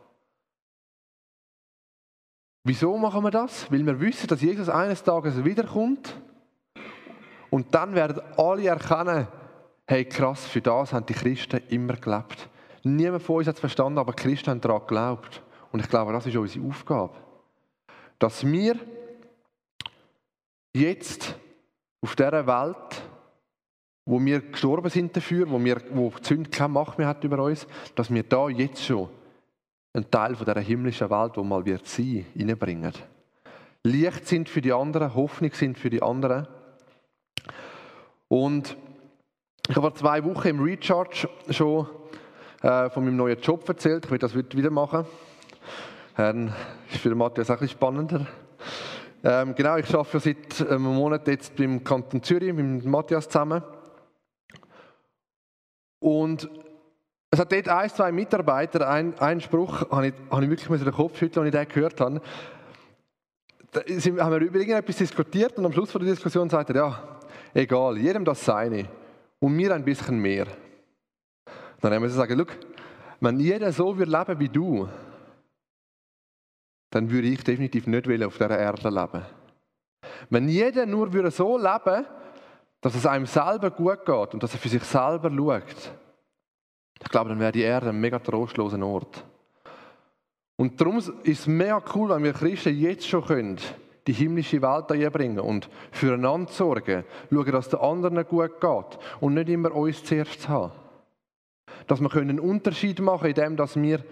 Wieso 2.64 2.96
machen 2.98 3.22
wir 3.22 3.30
das? 3.30 3.70
Weil 3.70 3.86
wir 3.86 4.00
wissen, 4.00 4.26
dass 4.26 4.40
Jesus 4.40 4.68
eines 4.68 5.04
Tages 5.04 5.44
wiederkommt 5.44 6.20
und 7.50 7.74
dann 7.74 7.94
werden 7.94 8.20
alle 8.36 8.66
erkennen, 8.66 9.28
hey 9.86 10.04
krass, 10.04 10.46
für 10.46 10.60
das 10.60 10.92
haben 10.92 11.06
die 11.06 11.14
Christen 11.14 11.60
immer 11.68 11.94
gelebt. 11.94 12.48
Niemand 12.82 13.22
von 13.22 13.36
uns 13.36 13.46
hat 13.46 13.54
es 13.54 13.60
verstanden, 13.60 13.98
aber 13.98 14.12
Christen 14.14 14.50
haben 14.50 14.60
daran 14.60 14.80
geglaubt. 14.80 15.42
Und 15.70 15.80
ich 15.80 15.88
glaube, 15.88 16.12
das 16.12 16.26
ist 16.26 16.36
unsere 16.36 16.66
Aufgabe. 16.66 17.25
Dass 18.18 18.46
wir 18.46 18.76
jetzt 20.74 21.34
auf 22.00 22.16
dieser 22.16 22.46
Welt, 22.46 23.02
wo 24.04 24.24
wir 24.24 24.40
gestorben 24.40 24.90
sind 24.90 25.16
dafür, 25.16 25.50
wo, 25.50 25.62
wir, 25.62 25.82
wo 25.90 26.10
die 26.10 26.24
Sünde 26.24 26.50
keine 26.50 26.68
Macht 26.68 26.98
mehr 26.98 27.08
hat 27.08 27.24
über 27.24 27.42
uns, 27.42 27.66
dass 27.94 28.12
wir 28.12 28.22
da 28.22 28.48
jetzt 28.48 28.84
schon 28.84 29.08
einen 29.92 30.10
Teil 30.10 30.36
von 30.36 30.46
dieser 30.46 30.60
himmlischen 30.60 31.10
Welt, 31.10 31.32
wo 31.36 31.42
mal 31.42 31.64
wird 31.64 31.86
sein, 31.86 32.26
reinbringen. 32.38 32.92
Licht 33.82 34.26
sind 34.26 34.48
für 34.48 34.60
die 34.60 34.72
anderen, 34.72 35.14
Hoffnung 35.14 35.52
sind 35.52 35.78
für 35.78 35.90
die 35.90 36.02
anderen. 36.02 36.46
Und 38.28 38.76
ich 39.68 39.74
habe 39.74 39.88
vor 39.88 39.94
zwei 39.94 40.24
Wochen 40.24 40.48
im 40.48 40.60
Recharge 40.60 41.28
schon 41.50 41.86
äh, 42.62 42.90
von 42.90 43.04
meinem 43.04 43.16
neuen 43.16 43.40
Job 43.40 43.68
erzählt. 43.68 44.04
Ich 44.04 44.10
will 44.10 44.18
das 44.18 44.34
wieder 44.34 44.70
machen. 44.70 45.06
Ähm, 46.18 46.50
ist 46.90 47.00
für 47.00 47.14
Matthias 47.14 47.50
auch 47.50 47.60
ein 47.60 47.68
spannender. 47.68 48.26
Ähm, 49.22 49.54
genau, 49.54 49.76
ich 49.76 49.94
arbeite 49.94 50.20
seit 50.20 50.70
einem 50.70 50.94
Monat 50.94 51.28
jetzt 51.28 51.54
beim 51.56 51.84
Kanton 51.84 52.22
Zürich 52.22 52.54
mit 52.54 52.84
Matthias 52.86 53.28
zusammen. 53.28 53.62
Und 55.98 56.48
es 57.30 57.38
hat 57.38 57.52
dort 57.52 57.68
ein, 57.68 57.90
zwei 57.90 58.12
Mitarbeiter, 58.12 58.88
ein, 58.88 59.18
einen 59.18 59.40
Spruch, 59.42 59.90
habe 59.90 60.08
ich, 60.08 60.14
habe 60.30 60.44
ich 60.44 60.50
wirklich 60.50 60.82
den 60.82 60.92
Kopf 60.92 61.18
schütteln, 61.18 61.44
als 61.44 61.54
ich 61.54 61.60
den 61.60 61.68
gehört 61.68 62.00
habe. 62.00 62.20
Da 63.72 63.80
haben 63.80 64.32
wir 64.32 64.38
über 64.38 64.58
irgendetwas 64.58 64.96
diskutiert 64.96 65.58
und 65.58 65.66
am 65.66 65.72
Schluss 65.72 65.92
der 65.92 66.00
Diskussion 66.00 66.48
sagte 66.48 66.72
er, 66.72 66.78
ja, 66.78 67.18
egal, 67.52 67.98
jedem 67.98 68.24
das 68.24 68.42
Seine 68.42 68.88
und 69.38 69.54
mir 69.54 69.74
ein 69.74 69.84
bisschen 69.84 70.18
mehr. 70.18 70.46
Dann 71.80 71.92
haben 71.92 72.02
wir 72.02 72.08
gesagt, 72.08 72.58
wenn 73.20 73.38
jeder 73.38 73.70
so 73.72 73.98
würde 73.98 74.10
leben 74.10 74.40
wie 74.40 74.48
du, 74.48 74.88
dann 76.90 77.10
würde 77.10 77.28
ich 77.28 77.42
definitiv 77.44 77.86
nicht 77.86 78.06
auf 78.22 78.38
dieser 78.38 78.58
Erde 78.58 78.88
leben. 78.88 79.24
Wenn 80.30 80.48
jeder 80.48 80.86
nur 80.86 81.12
würde 81.12 81.30
so 81.30 81.58
leben 81.58 82.06
dass 82.86 82.94
es 82.94 83.04
einem 83.04 83.26
selber 83.26 83.70
gut 83.70 84.04
geht 84.04 84.34
und 84.34 84.42
dass 84.42 84.52
er 84.52 84.60
für 84.60 84.68
sich 84.68 84.84
selber 84.84 85.28
schaut, 85.28 85.92
ich 87.02 87.08
glaube, 87.08 87.30
dann 87.30 87.40
wäre 87.40 87.50
die 87.50 87.62
Erde 87.62 87.88
ein 87.88 88.00
mega 88.00 88.20
trostloser 88.20 88.80
Ort. 88.80 89.24
Und 90.56 90.80
darum 90.80 90.98
ist 90.98 91.12
es 91.24 91.46
mega 91.48 91.82
cool, 91.94 92.10
wenn 92.10 92.22
wir 92.22 92.32
Christen 92.32 92.78
jetzt 92.78 93.08
schon 93.08 93.24
können, 93.24 93.58
die 94.06 94.12
himmlische 94.12 94.62
Welt 94.62 94.84
hier 94.92 95.10
bringen 95.10 95.40
und 95.40 95.68
füreinander 95.90 96.52
sorgen, 96.52 97.04
schauen, 97.28 97.52
dass 97.52 97.68
der 97.68 97.82
anderen 97.82 98.24
gut 98.24 98.60
geht 98.60 98.98
und 99.20 99.34
nicht 99.34 99.48
immer 99.48 99.74
uns 99.74 100.04
zuerst 100.04 100.48
haben. 100.48 100.70
Dass 101.88 102.00
wir 102.00 102.14
einen 102.14 102.38
Unterschied 102.38 103.00
machen 103.00 103.34
können, 103.34 103.58
indem 103.58 103.82
wir 103.82 104.04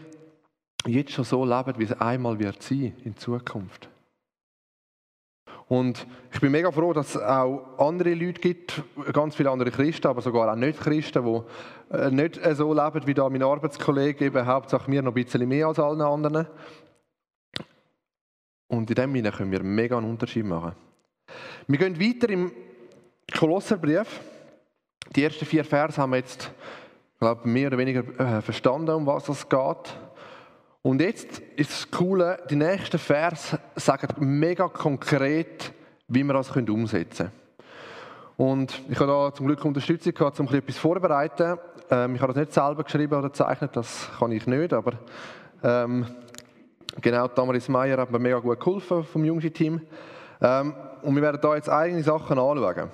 jetzt 0.87 1.13
schon 1.13 1.25
so 1.25 1.45
leben, 1.45 1.75
wie 1.79 1.85
es 1.85 2.01
einmal 2.01 2.39
wird 2.39 2.63
sein 2.63 2.95
in 3.05 3.17
Zukunft. 3.17 3.89
Und 5.67 6.07
ich 6.33 6.41
bin 6.41 6.53
mega 6.53 6.71
froh, 6.71 6.93
dass 6.93 7.15
es 7.15 7.23
auch 7.23 7.79
andere 7.79 8.13
Leute 8.15 8.41
gibt, 8.41 8.83
ganz 9.13 9.35
viele 9.35 9.51
andere 9.51 9.71
Christen, 9.71 10.07
aber 10.07 10.21
sogar 10.21 10.53
auch 10.53 10.57
Nicht-Christen, 10.57 11.25
die 11.25 11.97
äh, 11.97 12.11
nicht 12.11 12.39
so 12.55 12.75
leben 12.75 13.07
wie 13.07 13.15
da 13.15 13.29
mein 13.31 13.43
Arbeitskollege, 13.43 14.27
eben 14.27 14.47
Hauptsache 14.47 14.91
mir 14.91 15.03
noch 15.03 15.13
ein 15.13 15.25
bisschen 15.25 15.49
mehr 15.49 15.69
als 15.69 15.79
allen 15.79 16.03
anderen. 16.03 16.47
Und 18.69 18.91
in 18.91 18.95
dem 18.95 19.15
Sinne 19.15 19.33
können 19.33 19.53
wir 19.53 19.63
mega 19.63 19.97
einen 19.97 20.11
Unterschied 20.11 20.45
machen. 20.45 20.73
Wir 21.67 21.79
gehen 21.79 21.99
weiter 21.99 22.29
im 22.29 22.53
Kolosserbrief. 23.33 24.21
Die 25.17 25.25
ersten 25.25 25.47
vier 25.47 25.65
Verse 25.65 26.01
haben 26.01 26.11
wir 26.11 26.19
jetzt, 26.19 26.53
glaube 27.19 27.49
mehr 27.49 27.69
oder 27.69 27.79
weniger 27.79 28.03
äh, 28.21 28.43
verstanden, 28.43 28.91
um 28.91 29.07
was 29.07 29.29
es 29.29 29.49
geht. 29.49 29.97
Und 30.87 31.01
jetzt 31.01 31.39
ist 31.57 31.71
das 31.71 31.91
Coole, 31.91 32.39
die 32.51 32.57
nächsten 32.57 32.99
Vers 32.99 33.57
sagen 33.75 34.07
mega 34.19 34.69
konkret, 34.69 35.73
wie 36.09 36.23
wir 36.23 36.35
das 36.35 36.55
umsetzen 36.55 37.17
können. 37.17 37.33
Und 38.37 38.83
ich 38.91 39.01
habe 39.01 39.11
da 39.11 39.33
zum 39.33 39.47
Glück 39.47 39.65
Unterstützung 39.65 40.13
gehabt, 40.13 40.39
um 40.41 40.47
etwas 40.53 40.77
vorzubereiten. 40.77 41.57
Ähm, 41.91 42.17
ich 42.17 42.21
habe 42.21 42.35
das 42.35 42.43
nicht 42.43 42.53
selber 42.53 42.85
geschrieben 42.85 43.15
oder 43.15 43.31
gezeichnet, 43.31 43.71
das 43.75 44.11
kann 44.19 44.31
ich 44.33 44.47
nicht, 44.47 44.75
aber 44.75 44.93
ähm, 45.63 46.05
genau, 47.01 47.29
Damaris 47.29 47.71
Meyer 47.71 47.97
hat 47.97 48.11
mir 48.11 48.19
mega 48.19 48.41
gut 48.41 48.61
geholfen 48.61 49.05
vom 49.05 49.25
Jungsi-Team. 49.25 49.81
Ähm, 50.43 50.75
und 51.01 51.15
wir 51.15 51.23
werden 51.23 51.41
da 51.41 51.55
jetzt 51.55 51.71
eigene 51.71 52.03
Sachen 52.03 52.39
anschauen. 52.39 52.91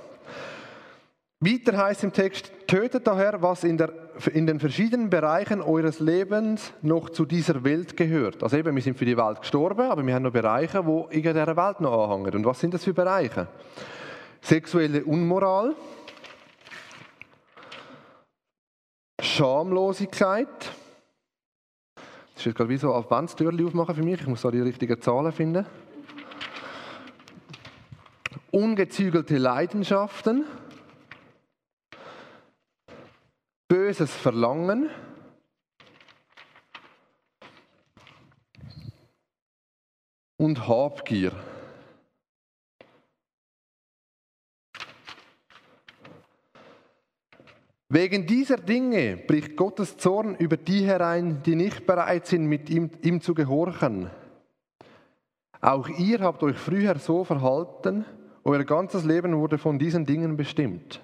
Weiter 1.40 1.76
heißt 1.76 2.04
im 2.04 2.12
Text, 2.12 2.52
tötet 2.68 3.04
daher, 3.04 3.42
was 3.42 3.64
in, 3.64 3.78
der, 3.78 3.90
in, 4.26 4.46
den 4.46 4.60
verschiedenen 4.60 5.10
Bereichen 5.10 5.62
eures 5.62 6.00
Lebens 6.00 6.72
noch 6.82 7.10
zu 7.10 7.24
dieser 7.24 7.64
Welt 7.64 7.96
gehört. 7.96 8.42
Also 8.42 8.56
eben, 8.56 8.74
wir 8.74 8.82
sind 8.82 8.98
für 8.98 9.04
die 9.04 9.16
Welt 9.16 9.40
gestorben, 9.40 9.90
aber 9.90 10.06
wir 10.06 10.14
haben 10.14 10.22
noch 10.22 10.32
Bereiche, 10.32 10.84
wo 10.84 11.06
in 11.10 11.22
dieser 11.22 11.56
Welt 11.56 11.80
noch 11.80 12.10
anhängen. 12.10 12.34
Und 12.34 12.44
was 12.44 12.60
sind 12.60 12.74
das 12.74 12.84
für 12.84 12.94
Bereiche? 12.94 13.48
Sexuelle 14.42 15.04
Unmoral, 15.04 15.74
Schamlosigkeit, 19.20 20.48
das 22.40 22.46
ist 22.46 22.46
jetzt 22.46 22.56
gerade 22.56 22.70
wie 22.70 22.78
so 22.78 22.94
Adventstürchen 22.94 23.66
aufmachen 23.66 23.94
für 23.94 24.02
mich, 24.02 24.20
ich 24.20 24.26
muss 24.26 24.40
da 24.42 24.50
die 24.50 24.60
richtigen 24.60 25.00
Zahlen 25.00 25.30
finden. 25.30 25.66
Ungezügelte 28.50 29.36
Leidenschaften, 29.36 30.44
böses 33.90 34.14
Verlangen, 34.14 34.88
und 40.36 40.68
Habgier. 40.68 41.32
Wegen 47.88 48.28
dieser 48.28 48.58
Dinge 48.58 49.16
bricht 49.16 49.56
Gottes 49.56 49.96
Zorn 49.96 50.36
über 50.36 50.56
die 50.56 50.84
herein, 50.84 51.42
die 51.42 51.56
nicht 51.56 51.84
bereit 51.84 52.28
sind, 52.28 52.46
mit 52.46 52.70
ihm, 52.70 52.90
ihm 53.02 53.20
zu 53.20 53.34
gehorchen. 53.34 54.08
Auch 55.60 55.88
ihr 55.88 56.20
habt 56.20 56.44
euch 56.44 56.56
früher 56.56 56.96
so 57.00 57.24
verhalten, 57.24 58.04
euer 58.44 58.62
ganzes 58.62 59.04
Leben 59.04 59.36
wurde 59.36 59.58
von 59.58 59.80
diesen 59.80 60.06
Dingen 60.06 60.36
bestimmt. 60.36 61.00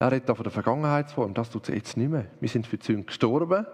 Er 0.00 0.12
redet 0.12 0.28
von 0.28 0.44
der 0.44 0.52
Vergangenheitsform, 0.52 1.34
das 1.34 1.50
tut 1.50 1.68
es 1.68 1.74
jetzt 1.74 1.96
nicht 1.96 2.10
mehr. 2.10 2.26
Wir 2.40 2.48
sind 2.48 2.66
für 2.66 2.78
die 2.78 2.86
Sünde 2.86 3.04
gestorben 3.04 3.66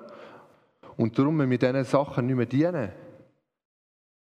und 0.96 1.18
darum 1.18 1.36
müssen 1.36 1.50
wir 1.50 1.58
diesen 1.58 1.84
Sachen 1.84 2.26
nicht 2.26 2.36
mehr 2.36 2.46
dienen. 2.46 2.92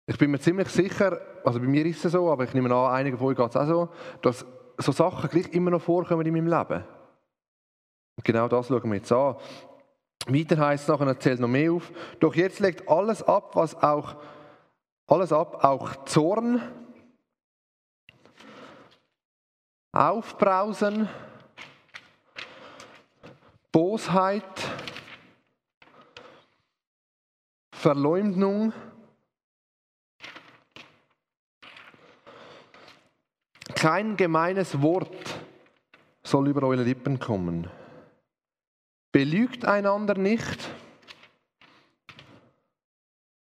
Ich 0.07 0.17
bin 0.17 0.31
mir 0.31 0.39
ziemlich 0.39 0.69
sicher, 0.69 1.19
also 1.43 1.59
bei 1.59 1.67
mir 1.67 1.85
ist 1.85 2.03
es 2.05 2.13
so, 2.13 2.31
aber 2.31 2.45
ich 2.45 2.53
nehme 2.53 2.73
an, 2.73 2.93
einigen 2.93 3.17
von 3.17 3.27
euch 3.27 3.37
geht 3.37 3.49
es 3.49 3.55
auch 3.55 3.67
so, 3.67 3.89
dass 4.21 4.45
so 4.77 4.91
Sachen 4.91 5.29
gleich 5.29 5.53
immer 5.53 5.71
noch 5.71 5.81
vorkommen 5.81 6.25
in 6.25 6.33
meinem 6.33 6.47
Leben. 6.47 6.83
Und 8.15 8.23
genau 8.23 8.47
das 8.47 8.67
schauen 8.67 8.89
wir 8.89 8.95
jetzt 8.95 9.11
an. 9.11 9.35
Weiter 10.27 10.57
heißt 10.57 10.83
es 10.83 10.87
nachher, 10.87 11.07
er 11.07 11.19
zählt 11.19 11.39
noch 11.39 11.47
mehr 11.47 11.73
auf. 11.73 11.91
Doch 12.19 12.35
jetzt 12.35 12.59
legt 12.59 12.87
alles 12.87 13.23
ab, 13.23 13.55
was 13.55 13.75
auch, 13.75 14.15
alles 15.07 15.33
ab, 15.33 15.63
auch 15.63 16.05
Zorn, 16.05 16.61
Aufbrausen, 19.91 21.09
Bosheit, 23.71 24.43
Verleumdung, 27.71 28.73
kein 33.73 34.17
gemeines 34.17 34.81
Wort 34.81 35.15
soll 36.21 36.49
über 36.49 36.63
eure 36.63 36.83
Lippen 36.83 37.17
kommen. 37.17 37.69
Belügt 39.13 39.63
einander 39.63 40.15
nicht, 40.15 40.69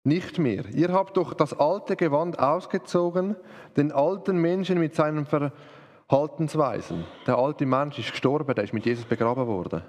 nicht 0.04 0.38
mehr. 0.38 0.66
Ihr 0.70 0.94
habt 0.94 1.18
doch 1.18 1.34
das 1.34 1.60
alte 1.60 1.96
Gewand 1.96 2.38
ausgezogen, 2.38 3.36
den 3.76 3.92
alten 3.92 4.38
Menschen 4.38 4.80
mit 4.80 4.94
seinen 4.94 5.26
Verhaltensweisen. 5.26 7.06
Der 7.26 7.40
alte 7.40 7.66
Mensch 7.66 7.98
ist 7.98 8.12
gestorben, 8.12 8.54
der 8.54 8.66
ist 8.66 8.74
mit 8.74 8.86
Jesus 8.86 9.06
begraben 9.06 9.48
worden 9.48 9.82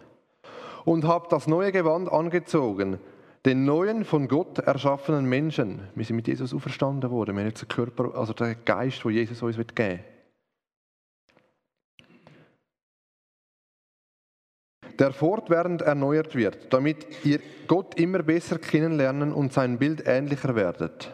und 0.85 1.07
habt 1.07 1.33
das 1.33 1.47
neue 1.47 1.73
Gewand 1.73 2.11
angezogen, 2.11 2.99
den 3.45 3.65
neuen 3.65 4.05
von 4.05 4.29
Gott 4.29 4.59
erschaffenen 4.59 5.25
Menschen. 5.25 5.89
Wir 5.95 6.05
sind 6.05 6.17
mit 6.17 6.29
Jesus 6.29 6.55
auferstanden 6.55 7.11
worden. 7.11 7.35
Wir 7.35 7.43
haben 7.43 7.49
jetzt 7.49 7.63
den 7.63 7.69
Körper, 7.69 8.15
also 8.15 8.33
den 8.33 8.57
Geist, 8.65 9.05
wo 9.05 9.11
Jesus 9.11 9.43
uns 9.43 9.57
geben 9.57 9.77
will. 9.77 10.01
der 14.99 15.13
fortwährend 15.13 15.83
erneuert 15.83 16.37
wird, 16.37 16.73
damit 16.73 17.25
ihr 17.25 17.41
Gott 17.67 17.99
immer 17.99 18.23
besser 18.23 18.59
kennenlernen 18.59 19.33
und 19.33 19.53
sein 19.53 19.79
Bild 19.79 20.07
ähnlicher 20.07 20.55
werdet. 20.55 21.13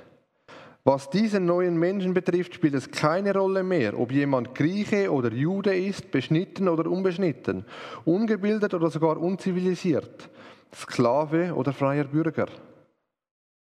Was 0.90 1.10
diesen 1.10 1.44
neuen 1.44 1.76
Menschen 1.76 2.14
betrifft, 2.14 2.54
spielt 2.54 2.72
es 2.72 2.90
keine 2.90 3.34
Rolle 3.34 3.62
mehr, 3.62 4.00
ob 4.00 4.10
jemand 4.10 4.54
Grieche 4.54 5.12
oder 5.12 5.30
Jude 5.30 5.76
ist, 5.76 6.10
beschnitten 6.10 6.66
oder 6.66 6.90
unbeschnitten, 6.90 7.66
ungebildet 8.06 8.72
oder 8.72 8.88
sogar 8.88 9.18
unzivilisiert, 9.18 10.30
Sklave 10.74 11.52
oder 11.54 11.74
freier 11.74 12.04
Bürger. 12.04 12.46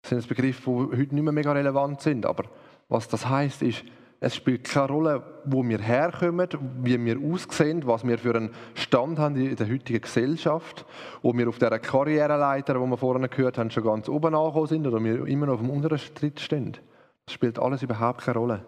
Das 0.01 0.09
sind 0.09 0.27
Begriffe, 0.27 0.69
die 0.69 1.01
heute 1.01 1.15
nicht 1.15 1.23
mehr 1.23 1.33
mega 1.33 1.53
relevant 1.53 2.01
sind, 2.01 2.27
aber 2.27 2.47
was 2.89 3.07
das 3.07 3.29
heißt, 3.29 3.63
ist, 3.63 3.85
es 4.19 4.35
spielt 4.35 4.65
keine 4.65 4.89
Rolle, 4.89 5.23
wo 5.45 5.63
wir 5.63 5.79
herkommen, 5.79 6.49
wie 6.83 7.05
wir 7.05 7.21
aussehen, 7.21 7.87
was 7.87 8.05
wir 8.05 8.19
für 8.19 8.35
einen 8.35 8.51
Stand 8.75 9.21
haben 9.21 9.37
in 9.37 9.55
der 9.55 9.71
heutigen 9.71 10.01
Gesellschaft, 10.01 10.85
ob 11.23 11.39
wir 11.39 11.49
auf 11.49 11.61
dieser 11.61 11.79
Karriereleiter, 11.79 12.75
die 12.75 12.81
wir 12.81 12.97
vorhin 12.97 13.31
gehört 13.31 13.59
haben, 13.59 13.71
schon 13.71 13.85
ganz 13.85 14.09
oben 14.09 14.35
angekommen 14.35 14.67
sind 14.67 14.89
oder 14.89 14.99
wir 15.05 15.25
immer 15.29 15.47
noch 15.47 15.55
auf 15.55 15.61
dem 15.61 15.71
unteren 15.71 15.99
Schritt 15.99 16.41
stehen. 16.41 16.79
Das 17.27 17.35
spielt 17.35 17.59
alles 17.59 17.83
überhaupt 17.83 18.23
keine 18.23 18.39
Rolle. 18.39 18.67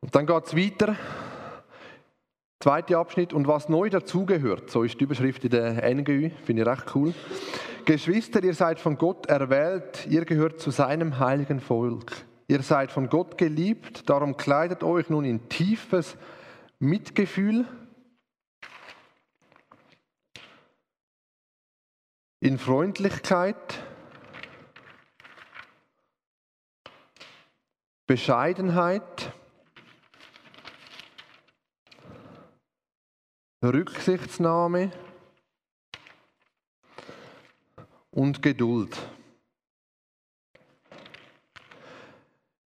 Und 0.00 0.14
dann 0.14 0.26
geht 0.26 0.46
es 0.46 0.56
weiter. 0.56 0.96
Zweiter 2.60 2.98
Abschnitt. 2.98 3.32
Und 3.32 3.46
was 3.46 3.68
neu 3.68 3.90
dazugehört, 3.90 4.70
so 4.70 4.82
ist 4.82 5.00
die 5.00 5.04
Überschrift 5.04 5.44
in 5.44 5.50
der 5.50 5.94
NGÜ, 5.94 6.30
finde 6.44 6.62
ich 6.62 6.68
recht 6.68 6.94
cool. 6.94 7.14
Geschwister, 7.84 8.42
ihr 8.42 8.54
seid 8.54 8.80
von 8.80 8.96
Gott 8.96 9.26
erwählt, 9.26 10.06
ihr 10.08 10.24
gehört 10.24 10.60
zu 10.60 10.70
seinem 10.70 11.18
heiligen 11.18 11.60
Volk. 11.60 12.12
Ihr 12.46 12.62
seid 12.62 12.92
von 12.92 13.08
Gott 13.08 13.38
geliebt, 13.38 14.08
darum 14.08 14.36
kleidet 14.36 14.82
euch 14.82 15.08
nun 15.10 15.24
in 15.24 15.48
tiefes 15.48 16.16
Mitgefühl, 16.78 17.66
in 22.40 22.58
Freundlichkeit, 22.58 23.82
Bescheidenheit, 28.06 29.32
Rücksichtsnahme 33.62 34.92
und 38.10 38.42
Geduld. 38.42 38.94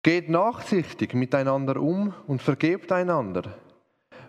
Geht 0.03 0.29
nachsichtig 0.29 1.15
miteinander 1.15 1.77
um 1.77 2.13
und 2.27 2.43
vergebt 2.43 2.91
einander. 2.91 3.57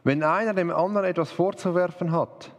Wenn 0.03 0.21
einer 0.21 0.53
dem 0.53 0.69
anderen 0.69 1.07
etwas 1.07 1.31
vorzuwerfen 1.31 2.11
hat, 2.11 2.51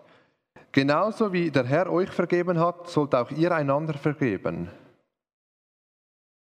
genauso 0.72 1.32
wie 1.32 1.52
der 1.52 1.66
Herr 1.66 1.88
euch 1.88 2.10
vergeben 2.10 2.58
hat, 2.58 2.88
sollt 2.88 3.14
auch 3.14 3.30
ihr 3.30 3.52
einander 3.52 3.94
vergeben. 3.94 4.72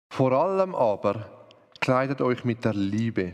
Vor 0.10 0.32
allem 0.32 0.74
aber 0.74 1.37
kleidet 1.88 2.20
euch 2.20 2.44
mit 2.44 2.66
der 2.66 2.74
Liebe. 2.74 3.32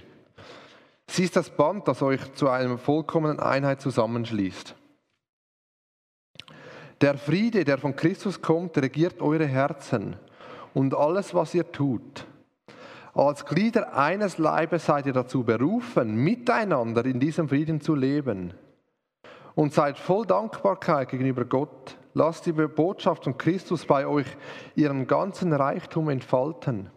Sie 1.07 1.23
ist 1.23 1.35
das 1.35 1.49
Band, 1.49 1.87
das 1.87 2.03
euch 2.03 2.35
zu 2.35 2.49
einer 2.49 2.77
vollkommenen 2.77 3.39
Einheit 3.39 3.81
zusammenschließt. 3.81 4.75
Der 7.01 7.17
Friede, 7.17 7.63
der 7.63 7.79
von 7.79 7.95
Christus 7.95 8.43
kommt, 8.43 8.77
regiert 8.77 9.21
eure 9.21 9.47
Herzen 9.47 10.17
und 10.75 10.93
alles, 10.93 11.33
was 11.33 11.55
ihr 11.55 11.71
tut. 11.71 12.27
Als 13.15 13.43
Glieder 13.43 13.97
eines 13.97 14.37
Leibes 14.37 14.85
seid 14.85 15.07
ihr 15.07 15.13
dazu 15.13 15.43
berufen, 15.43 16.13
miteinander 16.13 17.05
in 17.05 17.19
diesem 17.19 17.49
Frieden 17.49 17.81
zu 17.81 17.95
leben. 17.95 18.53
Und 19.55 19.73
seid 19.73 19.97
voll 19.97 20.27
Dankbarkeit 20.27 21.09
gegenüber 21.09 21.45
Gott. 21.45 21.97
Lasst 22.13 22.45
die 22.45 22.51
Botschaft 22.51 23.23
von 23.23 23.35
Christus 23.35 23.87
bei 23.87 24.05
euch 24.05 24.27
ihren 24.75 25.07
ganzen 25.07 25.53
Reichtum 25.53 26.09
entfalten. 26.09 26.91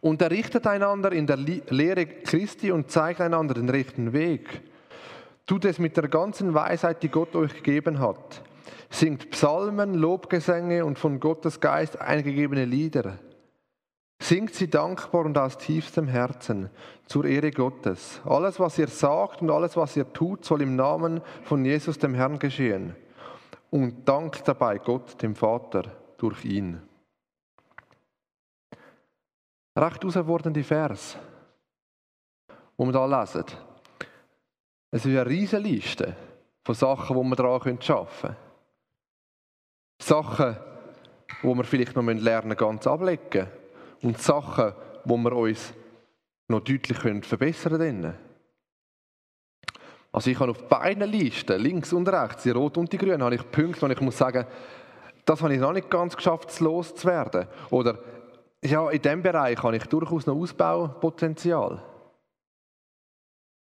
Unterrichtet 0.00 0.66
einander 0.66 1.12
in 1.12 1.26
der 1.26 1.36
Lehre 1.36 2.06
Christi 2.06 2.72
und 2.72 2.90
zeigt 2.90 3.20
einander 3.20 3.54
den 3.54 3.68
rechten 3.68 4.12
Weg. 4.12 4.62
Tut 5.46 5.66
es 5.66 5.78
mit 5.78 5.96
der 5.96 6.08
ganzen 6.08 6.54
Weisheit, 6.54 7.02
die 7.02 7.10
Gott 7.10 7.36
euch 7.36 7.54
gegeben 7.54 7.98
hat. 7.98 8.42
Singt 8.88 9.30
Psalmen, 9.30 9.94
Lobgesänge 9.94 10.84
und 10.84 10.98
von 10.98 11.20
Gottes 11.20 11.60
Geist 11.60 12.00
eingegebene 12.00 12.64
Lieder. 12.64 13.18
Singt 14.22 14.54
sie 14.54 14.68
dankbar 14.68 15.24
und 15.24 15.36
aus 15.36 15.58
tiefstem 15.58 16.06
Herzen 16.06 16.70
zur 17.06 17.24
Ehre 17.24 17.50
Gottes. 17.50 18.20
Alles, 18.24 18.58
was 18.58 18.78
ihr 18.78 18.88
sagt 18.88 19.42
und 19.42 19.50
alles, 19.50 19.76
was 19.76 19.96
ihr 19.96 20.10
tut, 20.12 20.44
soll 20.44 20.62
im 20.62 20.76
Namen 20.76 21.20
von 21.44 21.64
Jesus 21.64 21.98
dem 21.98 22.14
Herrn 22.14 22.38
geschehen. 22.38 22.94
Und 23.70 24.08
dankt 24.08 24.46
dabei 24.48 24.78
Gott, 24.78 25.22
dem 25.22 25.34
Vater, 25.34 25.84
durch 26.18 26.44
ihn 26.44 26.80
recht 29.80 30.02
herausfordernde 30.02 30.62
Vers, 30.62 31.16
die 32.78 32.84
wir 32.84 32.92
hier 32.92 33.18
lesen. 33.18 33.44
Es 34.90 35.04
ist 35.04 35.10
eine 35.10 35.26
riesige 35.26 35.62
Liste 35.62 36.16
von 36.64 36.74
Sachen, 36.74 37.16
die 37.16 37.28
wir 37.28 37.36
daran 37.36 37.52
arbeiten 37.52 37.78
können. 37.78 38.36
Sachen, 40.00 40.56
die 41.42 41.46
wir 41.46 41.64
vielleicht 41.64 41.96
noch 41.96 42.02
lernen 42.02 42.56
ganz 42.56 42.86
ablegen 42.86 43.46
und 44.02 44.18
Sachen, 44.20 44.72
wo 45.04 45.16
wir 45.16 45.32
uns 45.32 45.72
noch 46.48 46.60
deutlich 46.60 46.98
verbessern 46.98 47.78
können. 47.78 48.14
Also 50.12 50.30
ich 50.30 50.40
habe 50.40 50.50
auf 50.50 50.68
beiden 50.68 51.08
Listen, 51.08 51.60
links 51.60 51.92
und 51.92 52.08
rechts, 52.08 52.42
die 52.42 52.50
rot 52.50 52.76
und 52.76 52.92
die 52.92 52.98
grün, 52.98 53.22
habe 53.22 53.36
ich 53.36 53.50
Punkte, 53.50 53.82
wo 53.82 53.86
ich 53.86 54.00
muss 54.00 54.18
sagen, 54.18 54.44
das 55.24 55.40
habe 55.40 55.54
ich 55.54 55.60
noch 55.60 55.72
nicht 55.72 55.88
ganz 55.88 56.16
geschafft, 56.16 56.58
loszuwerden. 56.58 57.46
Oder 57.70 58.00
ja, 58.64 58.90
in 58.90 59.00
diesem 59.00 59.22
Bereich 59.22 59.62
habe 59.62 59.76
ich 59.76 59.84
durchaus 59.84 60.26
noch 60.26 60.36
Ausbaupotenzial. 60.36 61.82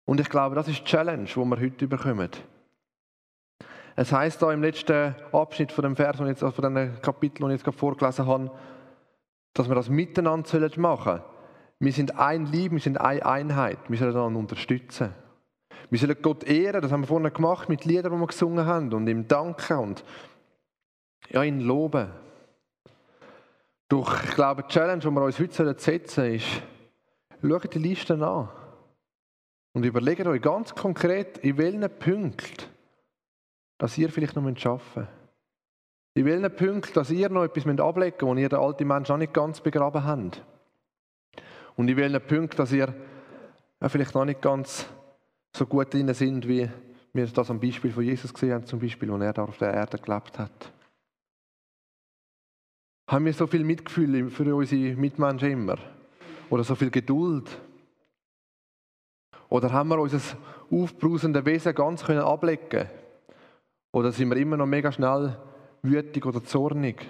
Und 0.05 0.19
ich 0.19 0.29
glaube, 0.29 0.55
das 0.55 0.67
ist 0.67 0.79
die 0.79 0.85
Challenge, 0.85 1.25
die 1.25 1.35
wir 1.35 1.59
heute 1.59 1.87
bekommen. 1.87 2.29
Es 3.95 4.11
heißt 4.11 4.41
da 4.41 4.51
im 4.51 4.63
letzten 4.63 5.15
Abschnitt 5.31 5.71
von 5.71 5.83
dem 5.83 5.95
Vers, 5.95 6.17
von 6.17 6.73
dem 6.73 7.01
Kapitel, 7.01 7.51
ich 7.51 7.61
jetzt 7.63 7.77
vorgelesen 7.77 8.25
habe, 8.25 8.51
dass 9.53 9.67
wir 9.67 9.75
das 9.75 9.89
miteinander 9.89 10.69
machen 10.77 11.17
sollen. 11.17 11.23
Wir 11.79 11.91
sind 11.91 12.17
ein 12.17 12.45
Lieb, 12.45 12.71
wir 12.71 12.79
sind 12.79 12.99
eine 12.99 13.25
Einheit. 13.25 13.79
Wir 13.89 13.97
sollen 13.97 14.15
einander 14.15 14.39
unterstützen. 14.39 15.13
Wir 15.89 15.99
sollen 15.99 16.21
Gott 16.21 16.43
ehren, 16.43 16.81
das 16.81 16.91
haben 16.91 17.01
wir 17.01 17.07
vorhin 17.07 17.33
gemacht 17.33 17.67
mit 17.69 17.85
Liedern, 17.85 18.13
die 18.13 18.19
wir 18.19 18.27
gesungen 18.27 18.65
haben 18.65 18.93
und 18.93 19.07
ihm 19.07 19.27
danken 19.27 19.77
und 19.77 20.03
ja, 21.29 21.43
ihn 21.43 21.59
loben. 21.59 22.11
Doch 23.91 24.23
ich 24.23 24.31
glaube, 24.31 24.63
die 24.63 24.69
Challenge, 24.69 25.01
die 25.01 25.11
wir 25.11 25.21
uns 25.21 25.37
heute 25.37 25.77
setzen 25.77 26.35
ist, 26.35 26.47
schaut 27.41 27.73
die 27.73 27.77
Liste 27.77 28.13
an 28.13 28.47
und 29.73 29.83
überlegt 29.83 30.25
euch 30.25 30.41
ganz 30.41 30.73
konkret, 30.73 31.39
in 31.39 31.57
welchen 31.57 31.89
Punkten 31.99 32.67
dass 33.77 33.97
ihr 33.97 34.09
vielleicht 34.09 34.37
noch 34.37 34.43
arbeiten 34.43 34.79
müsst. 34.95 35.09
In 36.13 36.25
welchen 36.25 36.55
Punkten, 36.55 36.93
dass 36.93 37.11
ihr 37.11 37.27
noch 37.27 37.43
etwas 37.43 37.67
ablegen 37.67 38.15
müsst, 38.15 38.21
wo 38.21 38.33
ihr 38.35 38.47
den 38.47 38.59
alten 38.59 38.87
Menschen 38.87 39.11
noch 39.11 39.17
nicht 39.17 39.33
ganz 39.33 39.59
begraben 39.59 40.05
habt. 40.05 40.41
Und 41.75 41.89
in 41.89 41.97
welchen 41.97 42.21
Punkten, 42.21 42.55
dass 42.55 42.71
ihr 42.71 42.95
vielleicht 43.87 44.15
noch 44.15 44.23
nicht 44.23 44.41
ganz 44.41 44.87
so 45.53 45.65
gut 45.65 45.93
drin 45.93 46.13
sind, 46.13 46.47
wie 46.47 46.69
wir 47.11 47.27
das 47.27 47.49
am 47.49 47.59
Beispiel 47.59 47.91
von 47.91 48.03
Jesus 48.03 48.33
gesehen 48.33 48.53
haben, 48.53 48.65
zum 48.65 48.79
Beispiel, 48.79 49.11
als 49.11 49.21
er 49.21 49.33
da 49.33 49.43
auf 49.43 49.57
der 49.57 49.73
Erde 49.73 49.97
gelebt 49.97 50.39
hat. 50.39 50.71
Haben 53.11 53.25
wir 53.25 53.33
so 53.33 53.45
viel 53.45 53.65
Mitgefühl 53.65 54.29
für 54.29 54.55
unsere 54.55 54.95
Mitmenschen 54.95 55.51
immer? 55.51 55.77
Oder 56.49 56.63
so 56.63 56.75
viel 56.75 56.89
Geduld? 56.89 57.59
Oder 59.49 59.73
haben 59.73 59.89
wir 59.89 59.99
unser 59.99 60.21
aufbrausendes 60.71 61.43
Wesen 61.43 61.75
ganz 61.75 62.05
können 62.05 62.21
ablegen 62.21 62.87
Oder 63.91 64.13
sind 64.13 64.29
wir 64.29 64.37
immer 64.37 64.55
noch 64.55 64.65
mega 64.65 64.93
schnell 64.93 65.37
wütig 65.81 66.25
oder 66.25 66.41
zornig? 66.41 67.05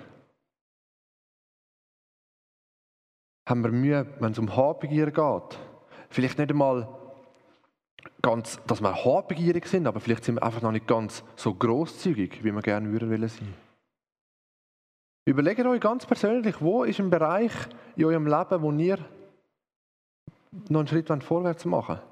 Haben 3.47 3.63
wir 3.63 3.71
Mühe, 3.71 4.07
wenn 4.19 4.31
es 4.31 4.39
um 4.39 4.57
Habgier 4.57 5.11
geht? 5.11 5.59
Vielleicht 6.09 6.39
nicht 6.39 6.49
einmal 6.49 6.87
ganz, 8.23 8.59
dass 8.65 8.81
wir 8.81 9.05
habgierig 9.05 9.67
sind, 9.67 9.85
aber 9.85 9.99
vielleicht 9.99 10.23
sind 10.23 10.35
wir 10.35 10.43
einfach 10.43 10.63
noch 10.63 10.71
nicht 10.71 10.87
ganz 10.87 11.23
so 11.35 11.53
großzügig, 11.53 12.43
wie 12.43 12.51
wir 12.51 12.61
gerne 12.63 12.91
würden 12.91 13.27
sein. 13.27 13.70
Überlegt 15.25 15.65
euch 15.65 15.81
ganz 15.81 16.05
persönlich, 16.05 16.61
wo 16.61 16.83
ist 16.83 16.99
ein 16.99 17.09
Bereich 17.09 17.51
in 17.95 18.05
eurem 18.05 18.25
Leben, 18.25 18.61
wo 18.61 18.71
ihr 18.71 18.97
noch 20.69 20.79
einen 20.79 20.87
Schritt 20.87 21.07
vorwärts 21.23 21.65
machen 21.65 21.97
wollt. 21.97 22.11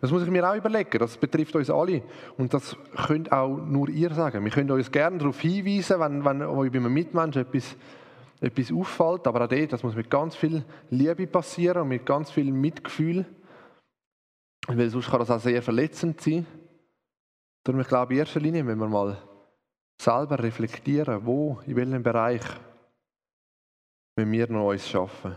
Das 0.00 0.10
muss 0.10 0.22
ich 0.22 0.30
mir 0.30 0.48
auch 0.48 0.54
überlegen. 0.54 0.98
Das 0.98 1.16
betrifft 1.16 1.56
uns 1.56 1.70
alle. 1.70 2.02
Und 2.36 2.54
das 2.54 2.76
könnt 3.06 3.32
auch 3.32 3.56
nur 3.56 3.88
ihr 3.88 4.10
sagen. 4.14 4.44
Wir 4.44 4.52
können 4.52 4.70
uns 4.70 4.90
gerne 4.90 5.18
darauf 5.18 5.40
hinweisen, 5.40 6.00
wenn, 6.00 6.24
wenn 6.24 6.42
euch 6.42 6.70
bei 6.70 6.78
einem 6.78 6.92
Mitmenschen 6.92 7.42
etwas, 7.42 7.76
etwas 8.40 8.72
auffällt. 8.72 9.26
Aber 9.26 9.44
auch 9.44 9.48
das, 9.48 9.68
das 9.68 9.82
muss 9.82 9.96
mit 9.96 10.08
ganz 10.08 10.36
viel 10.36 10.64
Liebe 10.90 11.26
passieren 11.26 11.82
und 11.82 11.88
mit 11.88 12.06
ganz 12.06 12.30
viel 12.30 12.52
Mitgefühl. 12.52 13.26
Weil 14.68 14.88
sonst 14.88 15.10
kann 15.10 15.20
das 15.20 15.30
auch 15.30 15.40
sehr 15.40 15.62
verletzend 15.62 16.20
sein. 16.20 16.46
Darum, 17.64 17.80
ich 17.80 17.88
glaube, 17.88 18.14
in 18.14 18.20
erster 18.20 18.40
Linie 18.40 18.62
müssen 18.62 18.78
wir 18.78 18.88
mal 18.88 19.18
selber 20.00 20.38
reflektieren, 20.38 21.24
wo, 21.26 21.60
in 21.66 21.76
welchem 21.76 22.02
Bereich 22.02 22.42
müssen 24.16 24.32
wir 24.32 24.50
noch 24.50 24.68
uns 24.68 24.88
schaffen. 24.88 25.36